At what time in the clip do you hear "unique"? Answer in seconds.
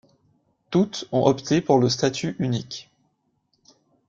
2.39-2.89